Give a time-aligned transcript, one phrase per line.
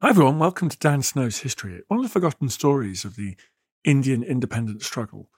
[0.00, 1.82] Hi everyone, welcome to Dan Snow's History.
[1.88, 3.34] One of the forgotten stories of the
[3.82, 5.28] Indian independence struggle,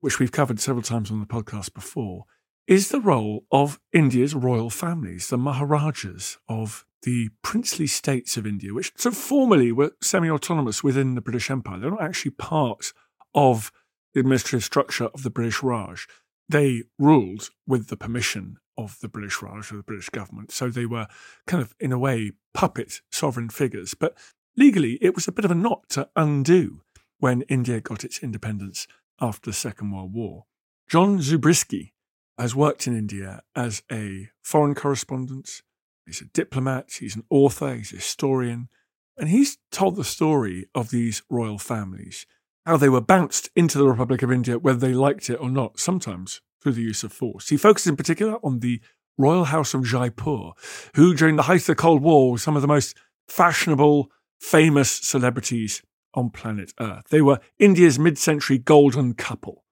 [0.00, 2.24] which we've covered several times on the podcast before,
[2.66, 8.72] is the role of India's royal families, the Maharajas of the princely states of India,
[8.72, 11.78] which so formally were semi autonomous within the British Empire.
[11.78, 12.94] They're not actually part
[13.34, 13.70] of
[14.14, 16.08] the administrative structure of the British Raj.
[16.48, 20.50] They ruled with the permission of the British Raj, or the British government.
[20.52, 21.06] So they were
[21.46, 23.94] kind of, in a way, puppet sovereign figures.
[23.94, 24.16] But
[24.56, 26.82] legally, it was a bit of a knot to undo
[27.18, 28.86] when India got its independence
[29.20, 30.44] after the Second World War.
[30.88, 31.92] John Zubrzycki
[32.38, 35.62] has worked in India as a foreign correspondent,
[36.04, 38.68] he's a diplomat, he's an author, he's a historian,
[39.16, 42.26] and he's told the story of these royal families,
[42.66, 45.80] how they were bounced into the Republic of India, whether they liked it or not,
[45.80, 47.48] sometimes through the use of force.
[47.48, 48.80] He focuses in particular on the
[49.16, 50.50] Royal House of Jaipur,
[50.96, 52.96] who during the height of the Cold War were some of the most
[53.28, 55.80] fashionable, famous celebrities
[56.14, 57.04] on planet Earth.
[57.08, 59.62] They were India's mid century golden couple,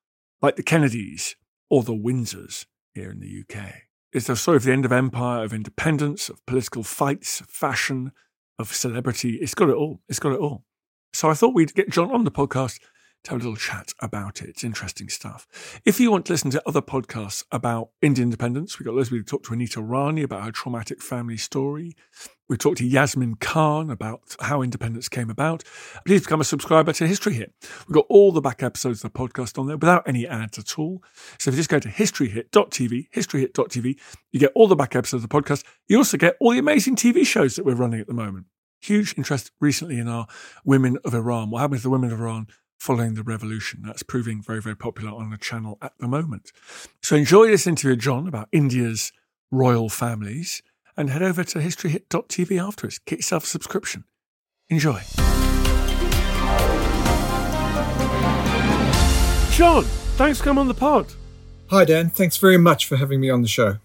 [0.40, 1.34] like the Kennedys
[1.68, 3.72] or the Windsors here in the UK.
[4.12, 8.12] It's the story of the end of empire, of independence, of political fights, of fashion,
[8.56, 9.38] of celebrity.
[9.42, 10.00] It's got it all.
[10.08, 10.64] It's got it all.
[11.12, 12.78] So I thought we'd get John on the podcast
[13.24, 14.50] to have a little chat about it.
[14.50, 15.80] It's interesting stuff.
[15.84, 19.10] If you want to listen to other podcasts about Indian independence, we've got loads.
[19.10, 21.96] We talked to Anita Rani about her traumatic family story.
[22.48, 25.64] We talked to Yasmin Khan about how independence came about.
[26.04, 27.54] Please become a subscriber to History Hit.
[27.88, 30.78] We've got all the back episodes of the podcast on there without any ads at
[30.78, 31.02] all.
[31.38, 33.98] So if you just go to historyhit.tv, historyhit.tv,
[34.32, 35.64] you get all the back episodes of the podcast.
[35.88, 38.46] You also get all the amazing TV shows that we're running at the moment.
[38.82, 40.26] Huge interest recently in our
[40.66, 41.48] Women of Iran.
[41.48, 42.48] What happened to the Women of Iran
[42.84, 43.80] following the revolution.
[43.82, 46.52] That's proving very, very popular on the channel at the moment.
[47.00, 49.10] So enjoy this interview with John about India's
[49.50, 50.62] royal families
[50.94, 52.98] and head over to historyhit.tv afterwards.
[52.98, 54.04] Get yourself a subscription.
[54.68, 55.00] Enjoy.
[59.52, 59.84] John,
[60.18, 61.06] thanks for coming on the pod.
[61.70, 62.10] Hi, Dan.
[62.10, 63.78] Thanks very much for having me on the show.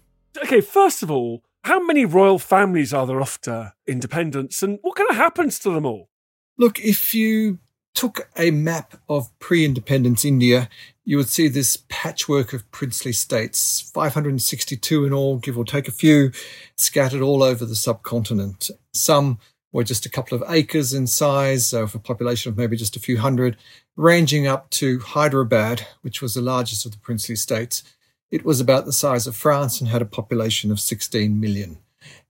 [0.44, 5.08] Okay, first of all, how many royal families are there after independence and what kind
[5.08, 6.10] of happens to them all?
[6.58, 7.60] Look, if you
[7.94, 10.68] took a map of pre independence India,
[11.04, 15.92] you would see this patchwork of princely states, 562 in all, give or take a
[15.92, 16.30] few,
[16.76, 18.70] scattered all over the subcontinent.
[18.92, 19.38] Some
[19.72, 22.96] were just a couple of acres in size, so of a population of maybe just
[22.96, 23.56] a few hundred,
[23.96, 27.82] ranging up to Hyderabad, which was the largest of the princely states.
[28.30, 31.78] It was about the size of France and had a population of 16 million.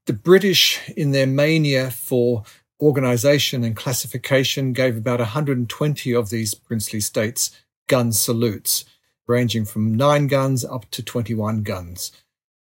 [0.06, 2.44] The British, in their mania for
[2.80, 7.50] organization and classification gave about 120 of these princely states
[7.88, 8.84] gun salutes,
[9.26, 12.12] ranging from nine guns up to 21 guns.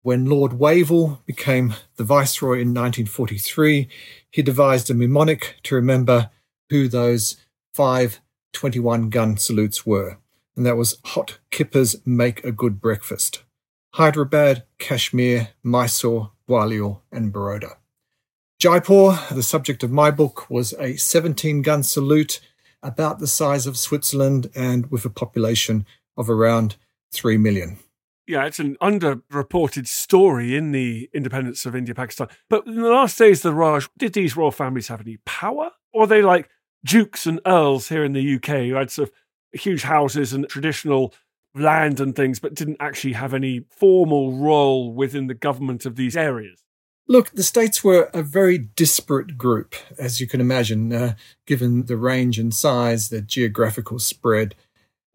[0.01, 3.89] When Lord Wavell became the Viceroy in 1943,
[4.31, 6.29] he devised a mnemonic to remember
[6.69, 7.35] who those
[7.73, 8.21] five
[8.53, 10.17] 21 gun salutes were,
[10.55, 13.43] and that was Hot Kippers Make a Good Breakfast.
[13.95, 17.77] Hyderabad, Kashmir, Mysore, Gwalior, and Baroda.
[18.59, 22.39] Jaipur, the subject of my book, was a 17 gun salute
[22.81, 25.85] about the size of Switzerland and with a population
[26.17, 26.75] of around
[27.13, 27.77] 3 million.
[28.25, 32.29] Yeah, it's an underreported story in the independence of India Pakistan.
[32.49, 35.69] But in the last days of the Raj, did these royal families have any power?
[35.93, 36.49] Or are they like
[36.83, 41.13] dukes and earls here in the UK who had sort of huge houses and traditional
[41.53, 46.17] land and things, but didn't actually have any formal role within the government of these
[46.17, 46.63] areas?
[47.09, 51.15] Look, the states were a very disparate group, as you can imagine, uh,
[51.45, 54.55] given the range and size, the geographical spread.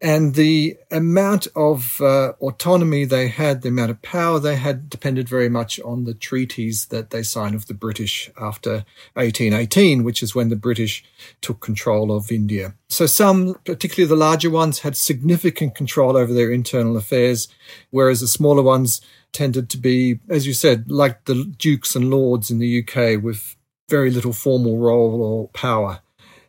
[0.03, 5.29] And the amount of uh, autonomy they had, the amount of power they had, depended
[5.29, 8.83] very much on the treaties that they signed with the British after
[9.13, 11.05] 1818, which is when the British
[11.39, 12.75] took control of India.
[12.89, 17.47] So some, particularly the larger ones, had significant control over their internal affairs,
[17.89, 18.99] whereas the smaller ones
[19.31, 23.55] tended to be, as you said, like the dukes and lords in the UK with
[23.89, 26.01] very little formal role or power.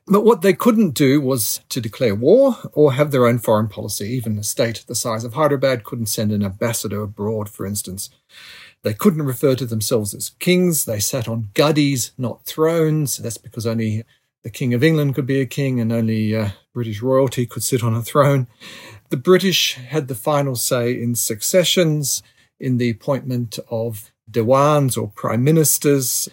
[0.06, 4.06] But what they couldn't do was to declare war or have their own foreign policy.
[4.10, 8.10] Even a state the size of Hyderabad couldn't send an ambassador abroad, for instance.
[8.82, 10.84] They couldn't refer to themselves as kings.
[10.84, 13.16] They sat on gaddis, not thrones.
[13.16, 14.04] That's because only
[14.42, 17.82] the King of England could be a king and only uh, British royalty could sit
[17.82, 18.46] on a throne.
[19.08, 22.22] The British had the final say in successions,
[22.60, 26.28] in the appointment of Diwans or prime ministers,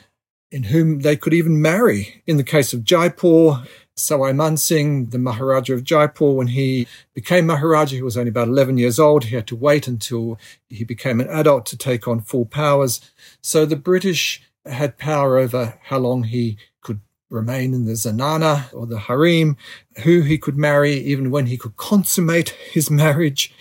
[0.52, 2.22] in whom they could even marry.
[2.28, 3.64] In the case of Jaipur,
[3.96, 8.48] Sawai Man Singh, the Maharaja of Jaipur, when he became Maharaja, he was only about
[8.48, 9.26] 11 years old.
[9.26, 10.38] He had to wait until
[10.70, 13.00] he became an adult to take on full powers.
[13.42, 17.00] So the British had power over how long he could
[17.30, 19.58] remain in the zenana or the harem,
[20.04, 23.54] who he could marry, even when he could consummate his marriage,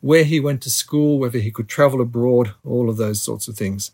[0.00, 3.56] where he went to school, whether he could travel abroad, all of those sorts of
[3.56, 3.92] things.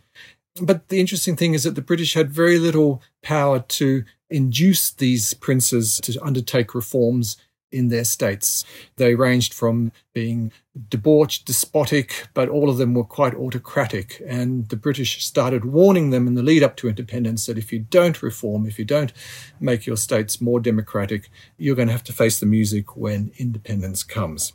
[0.61, 5.35] But the interesting thing is that the British had very little power to induce these
[5.35, 7.37] princes to undertake reforms
[7.71, 8.65] in their states.
[8.97, 10.53] They ranged from being
[10.89, 14.23] debauched, despotic, but all of them were quite autocratic.
[14.27, 17.81] And the British started warning them in the lead up to independence that if you
[17.81, 19.13] don't reform, if you don't
[19.61, 24.03] make your states more democratic, you're going to have to face the music when independence
[24.03, 24.55] comes.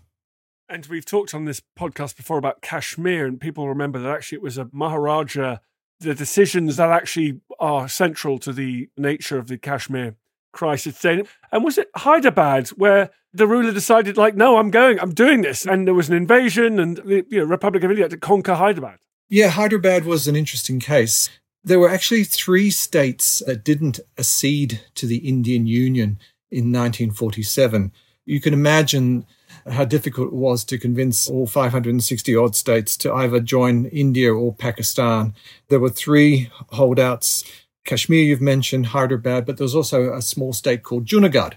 [0.70, 4.42] And we've talked on this podcast before about Kashmir, and people remember that actually it
[4.42, 5.58] was a Maharaja
[6.04, 10.16] the decisions that actually are central to the nature of the Kashmir
[10.52, 11.04] crisis.
[11.04, 11.28] And
[11.64, 15.88] was it Hyderabad where the ruler decided, like, no, I'm going, I'm doing this, and
[15.88, 19.00] there was an invasion, and the you know, Republic of India had to conquer Hyderabad?
[19.28, 21.30] Yeah, Hyderabad was an interesting case.
[21.64, 26.20] There were actually three states that didn't accede to the Indian Union
[26.52, 27.92] in 1947.
[28.26, 29.26] You can imagine
[29.70, 34.54] how difficult it was to convince all 560 odd states to either join India or
[34.54, 35.34] Pakistan.
[35.70, 37.44] There were three holdouts
[37.86, 41.56] Kashmir, you've mentioned, Hyderabad, but there's also a small state called Junagadh.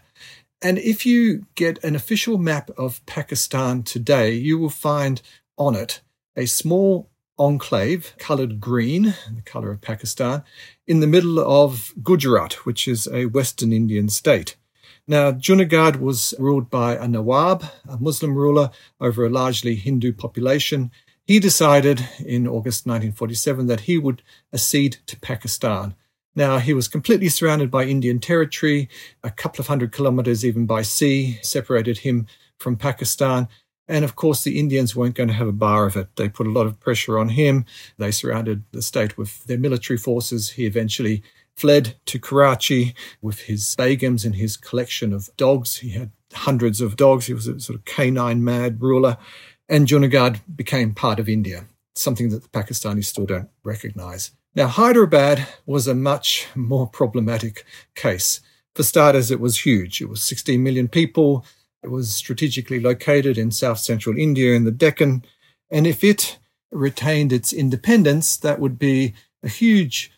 [0.60, 5.22] And if you get an official map of Pakistan today, you will find
[5.56, 6.00] on it
[6.34, 10.42] a small enclave colored green, the color of Pakistan,
[10.86, 14.56] in the middle of Gujarat, which is a Western Indian state.
[15.08, 18.70] Now, Junagadh was ruled by a Nawab, a Muslim ruler,
[19.00, 20.90] over a largely Hindu population.
[21.24, 24.22] He decided in August 1947 that he would
[24.52, 25.94] accede to Pakistan.
[26.34, 28.88] Now, he was completely surrounded by Indian territory.
[29.22, 32.26] A couple of hundred kilometers, even by sea, separated him
[32.58, 33.48] from Pakistan.
[33.88, 36.08] And of course, the Indians weren't going to have a bar of it.
[36.16, 37.64] They put a lot of pressure on him.
[37.96, 40.50] They surrounded the state with their military forces.
[40.50, 41.22] He eventually
[41.56, 45.78] fled to Karachi with his begums and his collection of dogs.
[45.78, 47.26] He had hundreds of dogs.
[47.26, 49.16] He was a sort of canine mad ruler.
[49.68, 54.30] And Junagadh became part of India, something that the Pakistanis still don't recognize.
[54.54, 57.64] Now, Hyderabad was a much more problematic
[57.94, 58.40] case.
[58.74, 60.00] For starters, it was huge.
[60.00, 61.44] It was 16 million people.
[61.82, 65.24] It was strategically located in south central India in the Deccan.
[65.70, 66.38] And if it
[66.70, 70.12] retained its independence, that would be a huge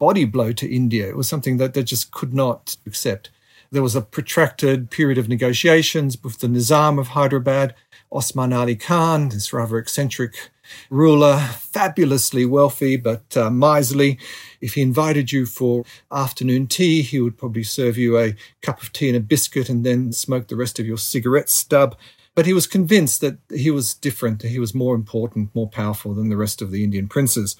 [0.00, 1.06] body blow to India.
[1.06, 3.30] It was something that they just could not accept.
[3.70, 7.76] There was a protracted period of negotiations with the Nizam of Hyderabad,
[8.10, 10.50] Osman Ali Khan, this rather eccentric
[10.88, 14.18] ruler, fabulously wealthy but uh, miserly.
[14.60, 18.92] If he invited you for afternoon tea, he would probably serve you a cup of
[18.92, 21.96] tea and a biscuit and then smoke the rest of your cigarette stub.
[22.36, 26.14] But he was convinced that he was different, that he was more important, more powerful
[26.14, 27.56] than the rest of the Indian princes.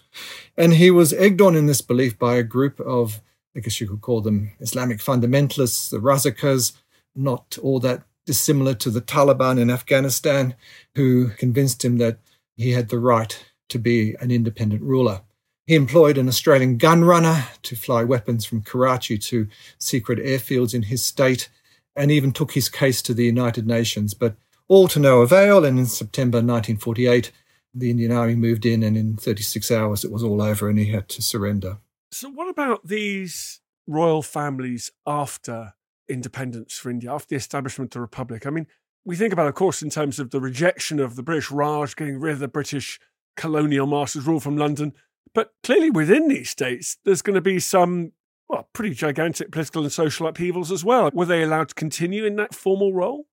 [0.57, 3.21] And he was egged on in this belief by a group of,
[3.57, 6.73] I guess you could call them Islamic fundamentalists, the Razakars,
[7.17, 10.55] not all that dissimilar to the Taliban in Afghanistan,
[10.95, 12.19] who convinced him that
[12.57, 15.23] he had the right to be an independent ruler.
[15.67, 19.49] He employed an Australian gun runner to fly weapons from Karachi to
[19.79, 21.49] secret airfields in his state
[21.97, 24.15] and even took his case to the United Nations.
[24.15, 24.37] But
[24.71, 25.65] all to no avail.
[25.65, 27.33] And in September 1948,
[27.75, 30.87] the Indian Army moved in, and in 36 hours it was all over, and he
[30.87, 31.79] had to surrender.
[32.13, 35.75] So, what about these royal families after
[36.09, 38.47] independence for India, after the establishment of the Republic?
[38.47, 38.67] I mean,
[39.05, 42.19] we think about, of course, in terms of the rejection of the British Raj, getting
[42.19, 42.99] rid of the British
[43.37, 44.93] colonial masters' rule from London.
[45.35, 48.13] But clearly, within these states, there's going to be some,
[48.49, 51.11] well, pretty gigantic political and social upheavals as well.
[51.15, 53.27] Were they allowed to continue in that formal role?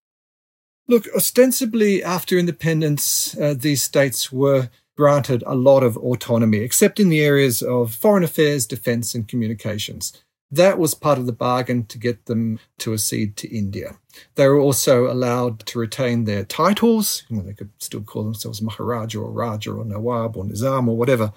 [0.90, 7.10] Look, ostensibly after independence, uh, these states were granted a lot of autonomy, except in
[7.10, 10.24] the areas of foreign affairs, defense, and communications.
[10.50, 13.98] That was part of the bargain to get them to accede to India.
[14.36, 17.24] They were also allowed to retain their titles.
[17.28, 20.96] You know, they could still call themselves Maharaja or Raja or Nawab or Nizam or
[20.96, 21.34] whatever.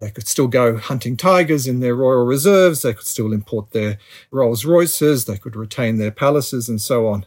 [0.00, 2.80] They could still go hunting tigers in their royal reserves.
[2.80, 3.98] They could still import their
[4.30, 5.26] Rolls Royces.
[5.26, 7.26] They could retain their palaces and so on.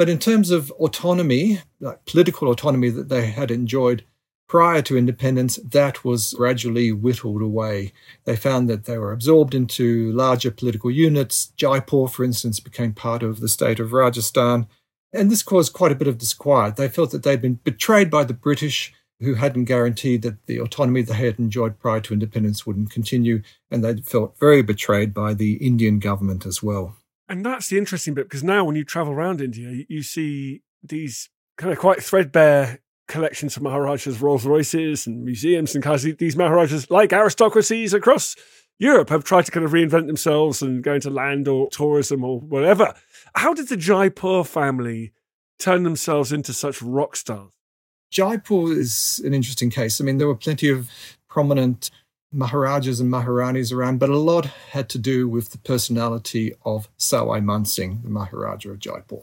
[0.00, 4.02] But in terms of autonomy, like political autonomy that they had enjoyed
[4.48, 7.92] prior to independence, that was gradually whittled away.
[8.24, 11.52] They found that they were absorbed into larger political units.
[11.58, 14.68] Jaipur, for instance, became part of the state of Rajasthan.
[15.12, 16.76] And this caused quite a bit of disquiet.
[16.76, 21.02] They felt that they'd been betrayed by the British, who hadn't guaranteed that the autonomy
[21.02, 23.42] they had enjoyed prior to independence wouldn't continue.
[23.70, 26.96] And they felt very betrayed by the Indian government as well.
[27.30, 31.30] And that's the interesting bit because now when you travel around India, you see these
[31.56, 36.02] kind of quite threadbare collections of Maharajas' Rolls Royces and museums and cars.
[36.02, 38.34] These Maharajas, like aristocracies across
[38.80, 42.40] Europe, have tried to kind of reinvent themselves and go into land or tourism or
[42.40, 42.94] whatever.
[43.36, 45.12] How did the Jaipur family
[45.60, 47.52] turn themselves into such rock stars?
[48.10, 50.00] Jaipur is an interesting case.
[50.00, 50.90] I mean, there were plenty of
[51.28, 51.92] prominent
[52.32, 57.42] Maharajas and Maharanis around, but a lot had to do with the personality of Sawai
[57.42, 59.22] Man Singh, the Maharaja of Jaipur.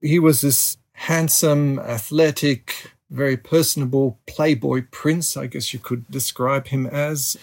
[0.00, 6.86] He was this handsome, athletic, very personable playboy prince, I guess you could describe him
[6.86, 7.36] as.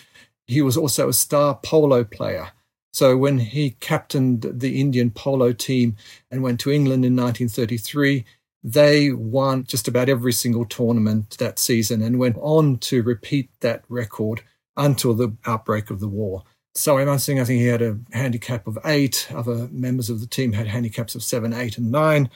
[0.45, 2.51] He was also a star polo player.
[2.93, 5.97] So when he captained the Indian polo team
[6.29, 8.23] and went to England in 1933,
[8.63, 13.83] they won just about every single tournament that season and went on to repeat that
[13.89, 14.43] record
[14.77, 16.43] until the outbreak of the war.
[16.73, 19.27] So I'm saying I think he had a handicap of eight.
[19.33, 22.29] Other members of the team had handicaps of seven, eight, and nine.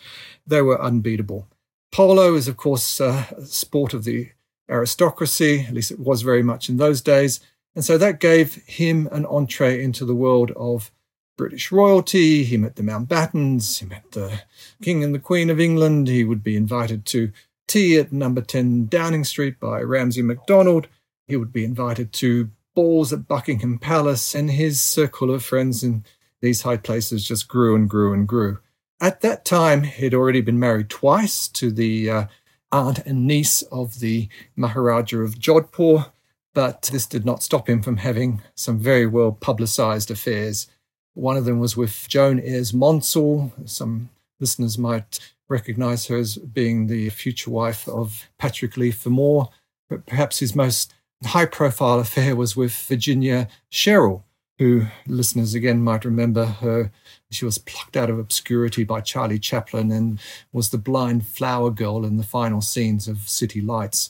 [0.47, 1.47] They were unbeatable.
[1.91, 4.29] Polo is, of course, a sport of the
[4.69, 7.39] aristocracy, at least it was very much in those days.
[7.75, 10.91] And so that gave him an entree into the world of
[11.37, 12.43] British royalty.
[12.43, 14.41] He met the Mountbattens, he met the
[14.81, 16.07] King and the Queen of England.
[16.07, 17.31] He would be invited to
[17.67, 20.87] tea at number 10 Downing Street by Ramsay MacDonald.
[21.29, 26.03] He would be invited to balls at Buckingham Palace, and his circle of friends in
[26.41, 28.57] these high places just grew and grew and grew.
[28.99, 32.25] At that time, he'd already been married twice to the uh,
[32.71, 36.11] aunt and niece of the Maharaja of Jodhpur,
[36.53, 40.67] but this did not stop him from having some very well publicized affairs.
[41.13, 43.51] One of them was with Joan Eyres Monsell.
[43.65, 44.09] Some
[44.39, 49.45] listeners might recognize her as being the future wife of Patrick Leigh Fermor,
[49.89, 50.93] but perhaps his most
[51.25, 54.23] high profile affair was with Virginia Cherrill,
[54.57, 56.91] who listeners again might remember her.
[57.31, 60.19] She was plucked out of obscurity by Charlie Chaplin and
[60.51, 64.09] was the blind flower girl in the final scenes of City Lights.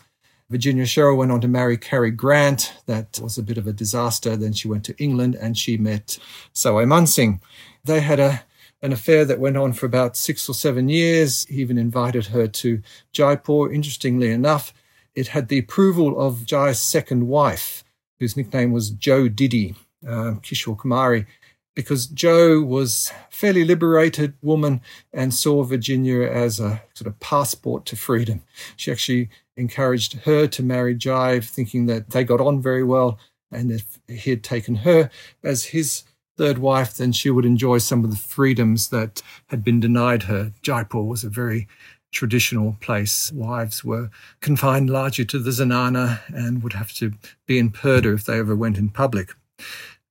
[0.50, 2.74] Virginia Cherrill went on to marry Cary Grant.
[2.88, 4.36] That was a bit of a disaster.
[4.36, 6.18] Then she went to England and she met
[6.56, 7.39] Sawai Man Singh.
[7.84, 8.44] They had a
[8.82, 11.46] an affair that went on for about six or seven years.
[11.46, 13.72] He even invited her to Jaipur.
[13.72, 14.74] Interestingly enough,
[15.16, 17.84] it had the approval of Jai's second wife,
[18.20, 19.75] whose nickname was Jo Didi,
[20.08, 21.25] uh, Kishore Kumari,
[21.75, 24.82] because Joe was a fairly liberated woman
[25.13, 28.42] and saw Virginia as a sort of passport to freedom.
[28.75, 33.18] She actually encouraged her to marry Jai, thinking that they got on very well,
[33.51, 35.10] and if he had taken her
[35.44, 36.04] as his
[36.38, 40.54] third wife, then she would enjoy some of the freedoms that had been denied her.
[40.62, 41.68] Jaipur was a very
[42.12, 43.32] traditional place.
[43.32, 44.10] Wives were
[44.42, 47.13] confined largely to the zenana and would have to
[47.46, 49.34] be in purdah if they ever went in public.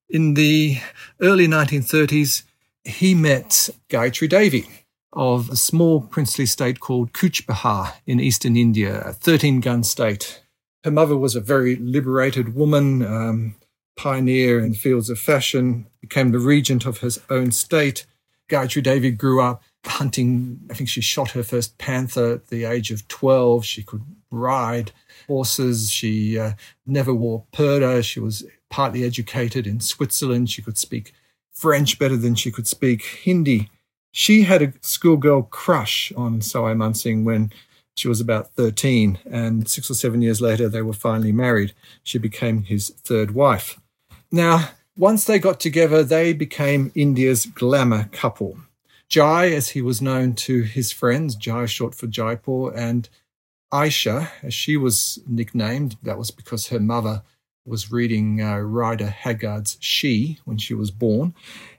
[0.09, 0.79] In the
[1.21, 2.45] early 1930s,
[2.85, 4.67] he met Gayatri Devi
[5.13, 10.43] of a small princely state called Cooch Behar in eastern India, a 13 gun state.
[10.85, 13.57] Her mother was a very liberated woman, um,
[13.97, 18.07] pioneer in fields of fashion, became the regent of her own state.
[18.49, 20.61] Gayatri Devi grew up hunting.
[20.71, 23.65] I think she shot her first panther at the age of 12.
[23.65, 24.93] She could ride
[25.27, 25.91] horses.
[25.91, 26.53] She uh,
[26.87, 28.05] never wore purdah.
[28.05, 30.51] She was partly educated in Switzerland.
[30.51, 31.13] She could speak
[31.53, 33.71] French better than she could speak Hindi.
[34.13, 37.53] She had a schoolgirl crush on Sawai Man Singh when
[37.97, 41.75] she was about 13, and six or seven years later, they were finally married.
[42.05, 43.81] She became his third wife.
[44.31, 48.59] Now, once they got together, they became India's glamour couple.
[49.09, 53.09] Jai, as he was known to his friends, Jai short for Jaipur, and
[53.73, 57.23] Aisha, as she was nicknamed, that was because her mother
[57.65, 61.35] was reading uh, Rider Haggard's She when she was born,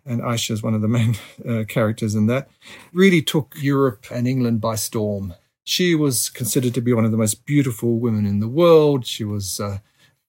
[0.06, 1.18] and Aisha is one of the main
[1.48, 2.50] uh, characters in that,
[2.94, 5.34] really took Europe and England by storm.
[5.64, 9.06] She was considered to be one of the most beautiful women in the world.
[9.06, 9.84] She was a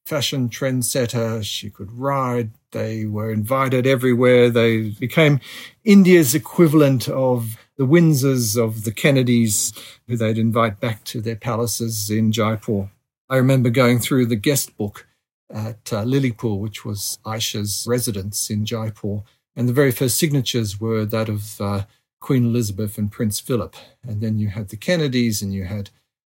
[0.05, 1.43] fashion trendsetter.
[1.43, 2.51] She could ride.
[2.73, 4.51] They were invited everywhere.
[4.51, 5.41] They became
[5.85, 9.73] India's equivalent of the Windsors of the Kennedys,
[10.07, 12.91] who they'd invite back to their palaces in Jaipur.
[13.29, 15.07] I remember going through the guest book
[15.53, 19.23] at uh, which was Aisha's residence in Jaipur.
[19.57, 21.85] And the very first signatures were that of uh,
[22.21, 23.75] Queen Elizabeth and Prince Philip.
[24.03, 25.91] And then you had the Kennedys and you had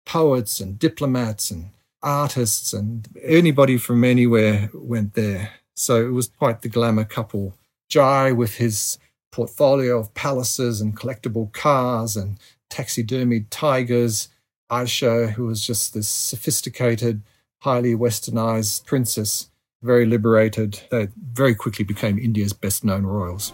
[0.05, 1.71] poets and diplomats and
[2.03, 5.53] artists and anybody from anywhere went there.
[5.75, 7.57] So it was quite the glamour couple.
[7.89, 8.99] Jai with his
[9.33, 12.39] portfolio of palaces and collectible cars and
[12.71, 14.29] taxidermied tigers.
[14.71, 17.23] Aisha, who was just this sophisticated
[17.61, 19.51] highly westernized princess,
[19.83, 20.81] very liberated.
[20.91, 23.53] They very quickly became India's best known royals.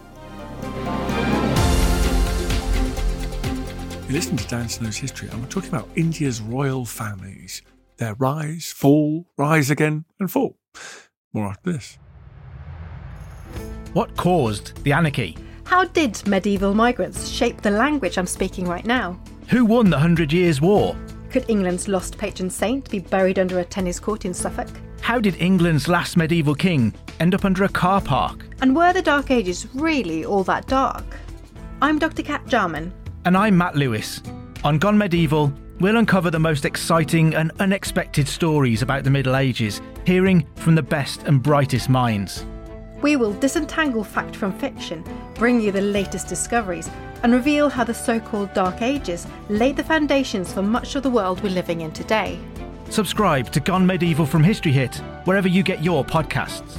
[4.08, 7.62] You listen to Dan Snow's history, and we're talking about India's royal families,
[7.98, 10.56] their rise, fall, rise again, and fall.
[11.32, 11.96] More after this.
[13.92, 15.36] What caused the anarchy?
[15.64, 19.18] How did medieval migrants shape the language I'm speaking right now?
[19.48, 20.96] Who won the Hundred Years' War?
[21.30, 24.68] Could England's lost patron saint be buried under a tennis court in Suffolk?
[25.00, 28.46] How did England's last medieval king end up under a car park?
[28.62, 31.04] And were the Dark Ages really all that dark?
[31.82, 32.22] I'm Dr.
[32.22, 32.92] Kat Jarman.
[33.24, 34.22] And I'm Matt Lewis.
[34.62, 39.80] On Gone Medieval, we'll uncover the most exciting and unexpected stories about the Middle Ages,
[40.06, 42.44] hearing from the best and brightest minds.
[43.02, 45.04] We will disentangle fact from fiction,
[45.34, 46.88] bring you the latest discoveries,
[47.22, 51.10] and reveal how the so called Dark Ages laid the foundations for much of the
[51.10, 52.38] world we're living in today.
[52.90, 56.78] Subscribe to Gone Medieval from History Hit, wherever you get your podcasts.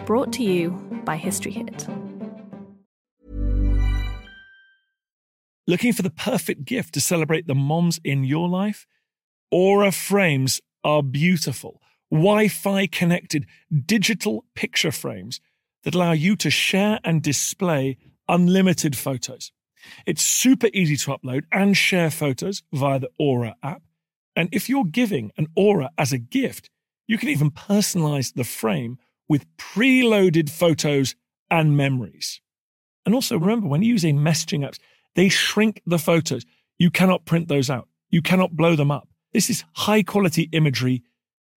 [0.11, 0.71] Brought to you
[1.05, 1.87] by History Hit.
[5.67, 8.85] Looking for the perfect gift to celebrate the moms in your life?
[9.51, 13.45] Aura frames are beautiful, Wi Fi connected
[13.85, 15.39] digital picture frames
[15.85, 17.97] that allow you to share and display
[18.27, 19.53] unlimited photos.
[20.05, 23.81] It's super easy to upload and share photos via the Aura app.
[24.35, 26.69] And if you're giving an Aura as a gift,
[27.07, 28.97] you can even personalize the frame
[29.31, 31.15] with preloaded photos
[31.49, 32.41] and memories.
[33.05, 34.77] And also remember, when you use using messaging apps,
[35.15, 36.45] they shrink the photos.
[36.77, 37.87] You cannot print those out.
[38.09, 39.07] You cannot blow them up.
[39.31, 41.03] This is high quality imagery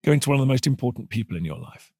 [0.05, 1.91] going to one of the most important people in your life.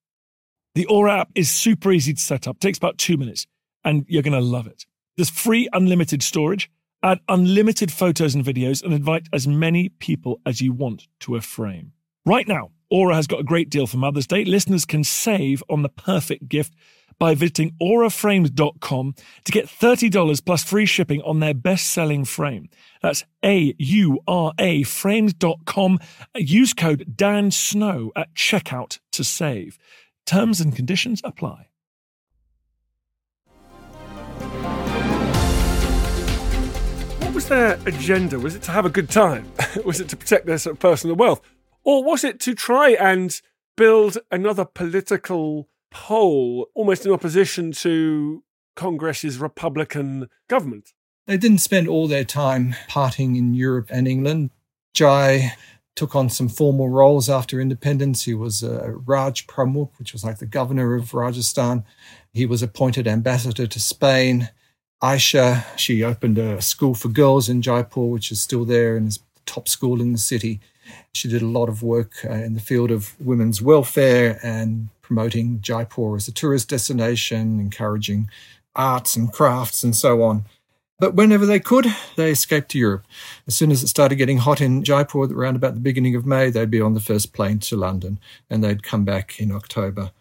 [0.75, 3.45] The Aura app is super easy to set up, takes about two minutes,
[3.83, 4.85] and you're going to love it.
[5.17, 6.71] There's free unlimited storage,
[7.03, 11.41] add unlimited photos and videos, and invite as many people as you want to a
[11.41, 11.91] frame.
[12.25, 14.45] Right now, Aura has got a great deal for Mother's Day.
[14.45, 16.73] Listeners can save on the perfect gift
[17.17, 22.69] by visiting auraframes.com to get $30 plus free shipping on their best selling frame.
[23.01, 25.99] That's A U R A frames.com.
[26.35, 29.77] Use code Dan Snow at checkout to save.
[30.25, 31.67] Terms and conditions apply.
[37.19, 38.39] What was their agenda?
[38.39, 39.51] Was it to have a good time?
[39.85, 41.41] was it to protect their sort of personal wealth?
[41.85, 43.39] Or was it to try and
[43.77, 48.43] build another political pole almost in opposition to
[48.75, 50.93] Congress's Republican government?
[51.27, 54.49] They didn't spend all their time partying in Europe and England.
[54.93, 55.53] Jai
[55.95, 58.23] took on some formal roles after independence.
[58.23, 61.85] He was a Raj Pramukh, which was like the governor of Rajasthan.
[62.33, 64.49] He was appointed ambassador to Spain.
[65.01, 69.17] Aisha, she opened a school for girls in Jaipur, which is still there and is
[69.17, 70.59] the top school in the city.
[71.13, 75.61] She did a lot of work uh, in the field of women's welfare and promoting
[75.61, 78.29] Jaipur as a tourist destination, encouraging
[78.75, 80.45] arts and crafts and so on.
[80.97, 83.05] But whenever they could, they escaped to Europe.
[83.47, 86.49] As soon as it started getting hot in Jaipur around about the beginning of May,
[86.49, 88.19] they'd be on the first plane to London
[88.49, 90.11] and they'd come back in October.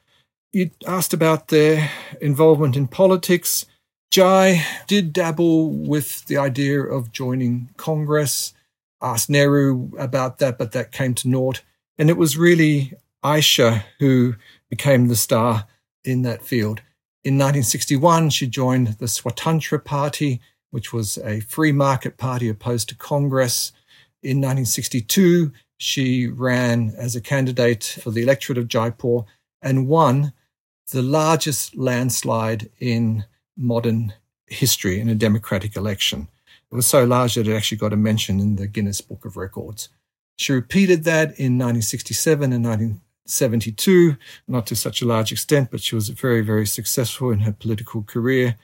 [0.52, 3.66] You asked about their involvement in politics.
[4.10, 8.52] Jai did dabble with the idea of joining Congress,
[9.02, 11.62] asked Nehru about that, but that came to naught.
[11.98, 14.34] And it was really Aisha who
[14.68, 15.66] became the star
[16.04, 16.80] in that field.
[17.22, 22.96] In 1961, she joined the Swatantra Party, which was a free market party opposed to
[22.96, 23.72] Congress.
[24.22, 29.24] In 1962, she ran as a candidate for the electorate of Jaipur
[29.62, 30.32] and won
[30.90, 33.24] the largest landslide in
[33.56, 34.12] modern
[34.46, 36.28] history in a democratic election.
[36.74, 39.36] It was so large that it actually got a mention in the Guinness Book of
[39.36, 39.90] Records.
[40.36, 44.16] She repeated that in 1967 and 1972,
[44.48, 48.02] not to such a large extent, but she was very, very successful in her political
[48.02, 48.56] career.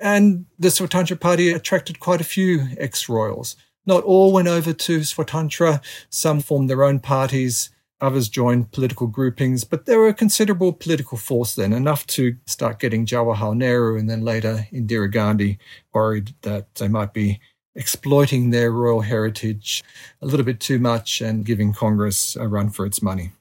[0.00, 3.54] And the Swatantra Party attracted quite a few ex royals.
[3.86, 7.70] Not all went over to Swatantra, some formed their own parties.
[8.00, 12.80] Others joined political groupings, but there were a considerable political force then, enough to start
[12.80, 15.58] getting Jawaharlal Nehru and then later Indira Gandhi
[15.92, 17.40] worried that they might be
[17.74, 19.82] exploiting their royal heritage
[20.20, 23.32] a little bit too much and giving Congress a run for its money.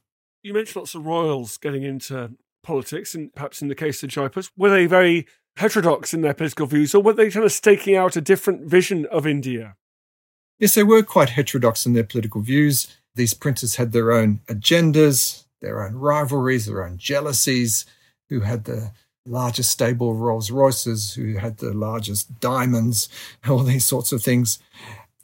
[0.43, 2.31] You mentioned lots of royals getting into
[2.63, 6.65] politics, and perhaps in the case of Jaipur, were they very heterodox in their political
[6.65, 9.75] views, or were they kind of staking out a different vision of India?
[10.59, 12.87] Yes, they were quite heterodox in their political views.
[13.15, 17.85] These princes had their own agendas, their own rivalries, their own jealousies,
[18.29, 18.91] who had the
[19.25, 23.09] largest stable of Rolls Royces, who had the largest diamonds,
[23.47, 24.59] all these sorts of things.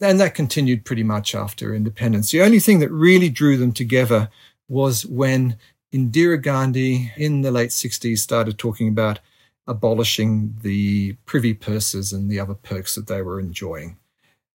[0.02, 2.32] And that continued pretty much after independence.
[2.32, 4.30] The only thing that really drew them together
[4.70, 5.58] was when
[5.94, 9.20] Indira Gandhi in the late 60s started talking about
[9.68, 13.98] abolishing the privy purses and the other perks that they were enjoying.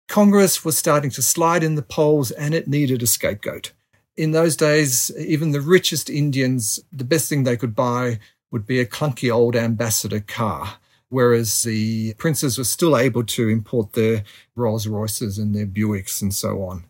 [0.09, 3.73] Congress was starting to slide in the polls and it needed a scapegoat.
[4.17, 8.79] In those days, even the richest Indians, the best thing they could buy would be
[8.79, 10.75] a clunky old ambassador car,
[11.09, 14.23] whereas the princes were still able to import their
[14.55, 16.85] Rolls Royces and their Buicks and so on.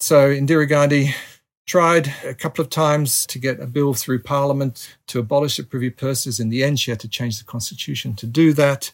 [0.00, 1.14] So Indira Gandhi
[1.66, 5.90] tried a couple of times to get a bill through Parliament to abolish the privy
[5.90, 6.40] purses.
[6.40, 8.90] In the end, she had to change the constitution to do that.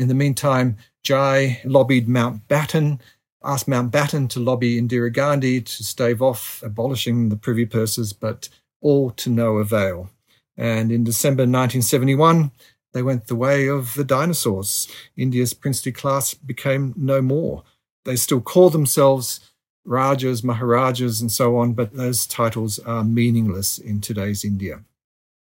[0.00, 3.00] In the meantime, Jai lobbied Mountbatten,
[3.44, 8.48] asked Mountbatten to lobby Indira Gandhi to stave off abolishing the privy purses, but
[8.80, 10.08] all to no avail.
[10.56, 12.50] And in December 1971,
[12.94, 14.88] they went the way of the dinosaurs.
[15.18, 17.62] India's princely class became no more.
[18.06, 19.52] They still call themselves
[19.84, 24.82] Rajas, Maharajas, and so on, but those titles are meaningless in today's India.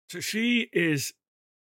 [0.10, 1.12] So she is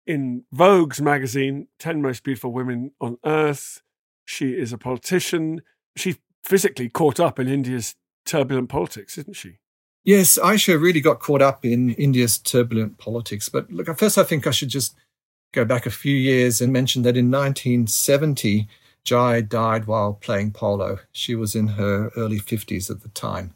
[0.06, 3.82] in Vogue's magazine, 10 Most Beautiful Women on Earth.
[4.24, 5.62] She is a politician.
[5.96, 9.58] She's physically caught up in India's turbulent politics, isn't she?
[10.04, 13.48] Yes, Aisha really got caught up in India's turbulent politics.
[13.48, 14.94] But look, first, I think I should just
[15.52, 18.68] go back a few years and mention that in 1970,
[19.04, 20.98] Jai died while playing polo.
[21.12, 23.54] She was in her early 50s at the time.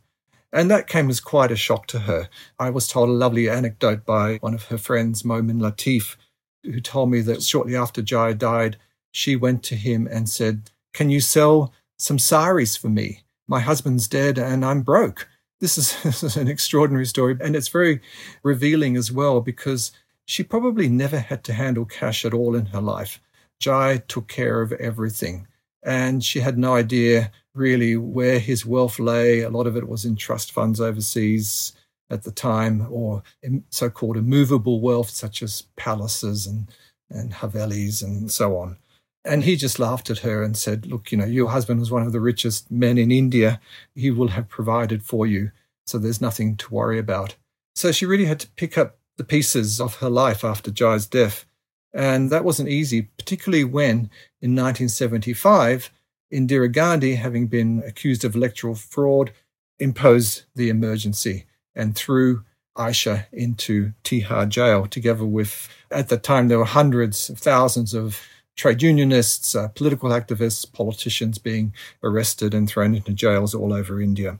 [0.50, 2.28] And that came as quite a shock to her.
[2.58, 6.16] I was told a lovely anecdote by one of her friends, Momin Latif,
[6.62, 8.76] who told me that shortly after Jai died,
[9.10, 13.22] she went to him and said, Can you sell some saris for me?
[13.46, 15.28] My husband's dead and I'm broke.
[15.60, 17.36] This is, this is an extraordinary story.
[17.40, 18.00] And it's very
[18.42, 19.92] revealing as well because
[20.24, 23.20] she probably never had to handle cash at all in her life.
[23.58, 25.46] Jai took care of everything.
[25.82, 29.40] And she had no idea really where his wealth lay.
[29.40, 31.72] A lot of it was in trust funds overseas
[32.10, 33.22] at the time, or
[33.70, 36.68] so called immovable wealth, such as palaces and,
[37.10, 38.78] and Havelis and so on.
[39.24, 42.02] And he just laughed at her and said, Look, you know, your husband was one
[42.02, 43.60] of the richest men in India.
[43.94, 45.50] He will have provided for you.
[45.86, 47.36] So there's nothing to worry about.
[47.74, 51.44] So she really had to pick up the pieces of her life after Jai's death.
[51.92, 55.90] And that wasn't easy, particularly when in 1975,
[56.32, 59.32] Indira Gandhi, having been accused of electoral fraud,
[59.78, 61.46] imposed the emergency
[61.78, 62.44] and threw
[62.76, 68.20] Aisha into Tihar jail, together with, at the time, there were hundreds of thousands of
[68.56, 74.38] trade unionists, uh, political activists, politicians being arrested and thrown into jails all over India.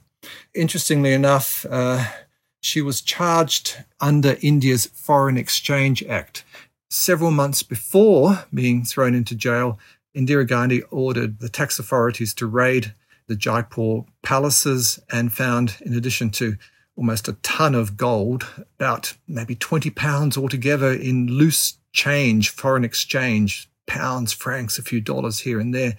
[0.54, 2.04] Interestingly enough, uh,
[2.60, 6.44] she was charged under India's Foreign Exchange Act.
[6.90, 9.78] Several months before being thrown into jail,
[10.16, 12.94] Indira Gandhi ordered the tax authorities to raid
[13.28, 16.56] the Jaipur palaces and found, in addition to
[16.98, 18.44] almost a ton of gold,
[18.78, 25.38] about maybe 20 pounds altogether in loose change, foreign exchange, pounds, francs, a few dollars
[25.40, 25.96] here and there.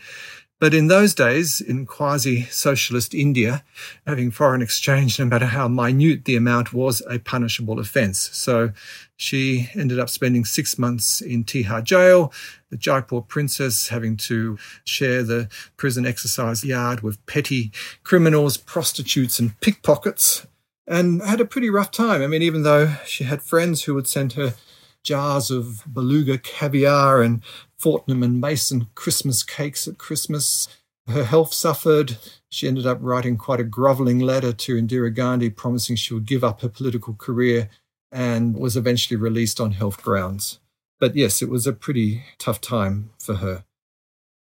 [0.59, 3.63] But in those days, in quasi socialist India,
[4.05, 8.19] having foreign exchange, no matter how minute the amount, was a punishable offence.
[8.33, 8.73] So
[9.15, 12.33] she ended up spending six months in Tihar jail,
[12.71, 17.71] the Jaipur princess having to share the prison exercise yard with petty
[18.03, 20.45] criminals, prostitutes, and pickpockets,
[20.89, 22.21] and had a pretty rough time.
[22.21, 24.55] I mean, even though she had friends who would send her
[25.03, 27.41] jars of beluga caviar and
[27.77, 30.67] Fortnum and Mason Christmas cakes at Christmas.
[31.07, 32.17] Her health suffered.
[32.49, 36.43] She ended up writing quite a grovelling letter to Indira Gandhi promising she would give
[36.43, 37.69] up her political career
[38.11, 40.59] and was eventually released on health grounds.
[40.99, 43.63] But yes, it was a pretty tough time for her.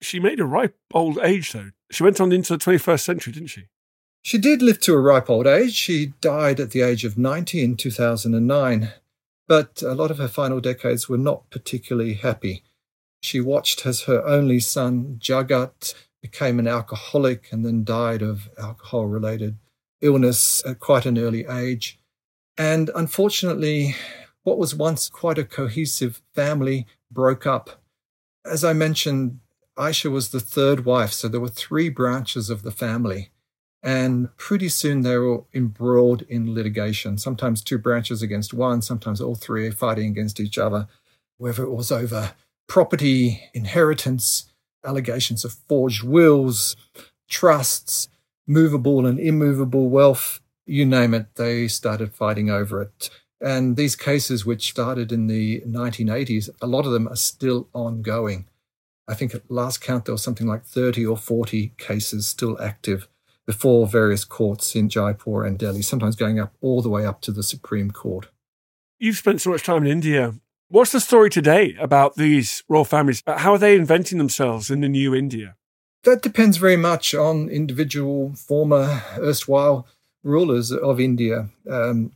[0.02, 1.72] She made a ripe old age, though.
[1.92, 3.66] She went on into the 21st century, didn't she?
[4.26, 5.76] She did live to a ripe old age.
[5.76, 8.92] She died at the age of 90 in 2009.
[9.48, 12.64] But a lot of her final decades were not particularly happy.
[13.22, 19.06] She watched as her only son, Jagat, became an alcoholic and then died of alcohol
[19.06, 19.60] related
[20.02, 22.00] illness at quite an early age.
[22.58, 23.96] And unfortunately,
[24.42, 27.80] what was once quite a cohesive family broke up.
[28.44, 29.40] As I mentioned,
[29.78, 33.30] Aisha was the third wife, so there were three branches of the family.
[33.86, 39.36] And pretty soon they were embroiled in litigation, sometimes two branches against one, sometimes all
[39.36, 40.88] three fighting against each other,
[41.38, 42.34] whether it was over
[42.68, 44.52] property, inheritance,
[44.84, 46.76] allegations of forged wills,
[47.30, 48.10] trusts,
[48.48, 53.12] movable and immovable wealth, you name it, they started fighting over it.
[53.40, 58.48] And these cases, which started in the 1980s, a lot of them are still ongoing.
[59.08, 63.08] I think at last count, there was something like 30 or 40 cases still active
[63.46, 67.32] before various courts in Jaipur and Delhi, sometimes going up all the way up to
[67.32, 68.30] the Supreme Court.
[69.00, 70.36] You've spent so much time in India.
[70.70, 73.22] What's the story today about these royal families?
[73.28, 75.56] How are they inventing themselves in the new India?
[76.04, 79.88] That depends very much on individual former erstwhile
[80.24, 81.50] rulers of India.
[81.70, 82.14] Um,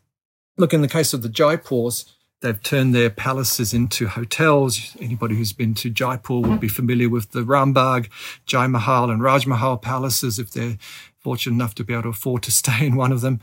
[0.57, 2.05] look, in the case of the Jaipurs,
[2.41, 4.95] they've turned their palaces into hotels.
[4.99, 8.09] Anybody who's been to Jaipur would be familiar with the Rambagh,
[8.45, 10.77] Jai Mahal, and Raj Mahal palaces if they're
[11.19, 13.39] fortunate enough to be able to afford to stay in one of them.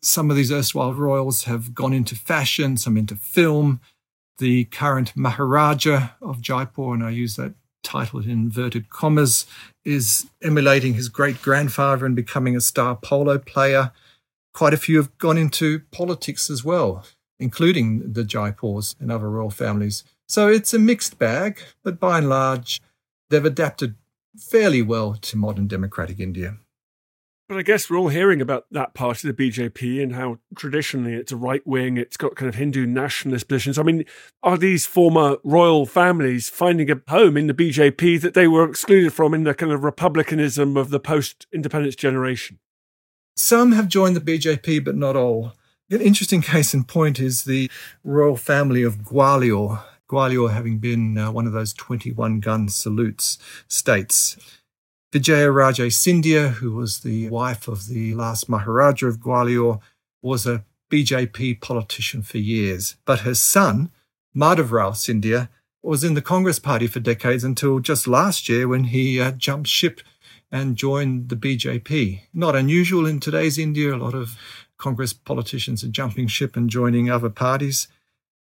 [0.00, 3.80] Some of these erstwhile royals have gone into fashion, some into film
[4.38, 9.46] the current Maharaja of Jaipur, and I use that title in inverted commas,
[9.84, 13.92] is emulating his great grandfather and becoming a star polo player.
[14.52, 17.04] Quite a few have gone into politics as well,
[17.42, 20.04] including the Jaipurs and other royal families.
[20.28, 22.80] So it's a mixed bag, but by and large,
[23.28, 23.96] they've adapted
[24.38, 26.56] fairly well to modern democratic India.
[27.48, 31.12] But I guess we're all hearing about that part of the BJP and how traditionally
[31.12, 33.78] it's a right wing, it's got kind of Hindu nationalist positions.
[33.78, 34.06] I mean,
[34.42, 39.12] are these former royal families finding a home in the BJP that they were excluded
[39.12, 42.58] from in the kind of republicanism of the post independence generation?
[43.36, 45.52] Some have joined the BJP, but not all.
[45.92, 47.70] An interesting case in point is the
[48.02, 53.36] royal family of Gwalior, Gwalior having been uh, one of those 21 gun salutes
[53.68, 54.38] states.
[55.12, 59.80] Vijaya Raje Scindia, who was the wife of the last Maharaja of Gwalior,
[60.22, 62.96] was a BJP politician for years.
[63.04, 63.90] But her son,
[64.34, 65.50] Madhav Rao Scindia,
[65.82, 69.68] was in the Congress party for decades until just last year when he uh, jumped
[69.68, 70.00] ship
[70.50, 72.20] and joined the BJP.
[72.32, 73.94] Not unusual in today's India.
[73.94, 74.38] A lot of
[74.82, 77.86] Congress politicians are jumping ship and joining other parties.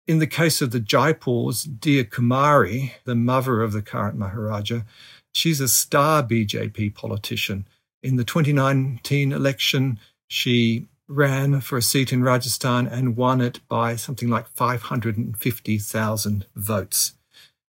[0.07, 4.81] In the case of the Jaipurs, Diya Kumari, the mother of the current Maharaja,
[5.37, 7.67] She's a star BJP politician.
[8.01, 13.95] In the 2019 election, she ran for a seat in Rajasthan and won it by
[13.97, 17.13] something like 550,000 votes.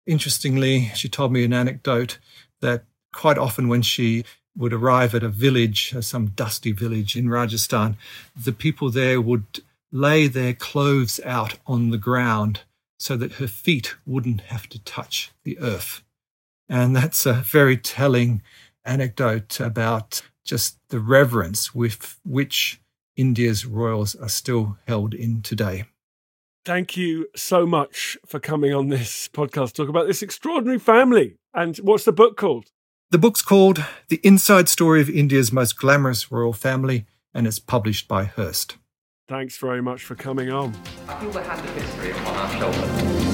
[0.05, 2.19] Interestingly, she told me an anecdote
[2.59, 7.29] that quite often when she would arrive at a village, uh, some dusty village in
[7.29, 7.97] Rajasthan,
[8.35, 12.61] the people there would lay their clothes out on the ground
[12.97, 16.03] so that her feet wouldn't have to touch the earth.
[16.69, 18.41] And that's a very telling
[18.85, 22.79] anecdote about just the reverence with which
[23.15, 25.85] India's royals are still held in today.
[26.65, 31.35] Thank you so much for coming on this podcast, talk about this extraordinary family.
[31.53, 32.71] And what's the book called?
[33.13, 38.07] The book's called The Inside Story of India's Most Glamorous Royal Family, and it's published
[38.07, 38.77] by Hurst.
[39.27, 40.73] Thanks very much for coming on.
[41.07, 43.33] I feel the hand of history upon our shoulders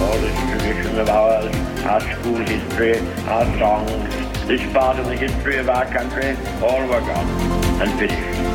[0.00, 2.98] all this tradition of ours, our school history,
[3.28, 7.28] our songs, this part of the history of our country, all were gone
[7.82, 8.51] and finished.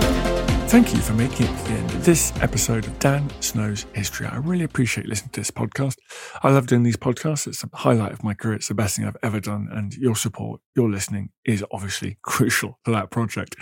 [0.67, 4.27] Thank you for making it to the end of this episode of Dan Snow's History.
[4.27, 5.95] I really appreciate listening to this podcast.
[6.43, 7.47] I love doing these podcasts.
[7.47, 8.56] It's the highlight of my career.
[8.56, 9.69] It's the best thing I've ever done.
[9.71, 13.56] And your support, your listening is obviously crucial for that project.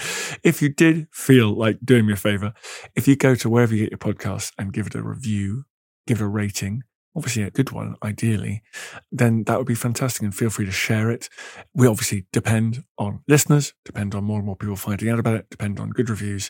[0.43, 2.53] If you did feel like doing me a favor,
[2.95, 5.65] if you go to wherever you get your podcasts and give it a review,
[6.07, 6.81] give it a rating,
[7.15, 8.63] obviously a good one, ideally,
[9.11, 10.23] then that would be fantastic.
[10.23, 11.29] And feel free to share it.
[11.75, 15.51] We obviously depend on listeners, depend on more and more people finding out about it,
[15.51, 16.49] depend on good reviews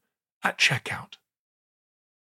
[0.43, 1.20] at checkout.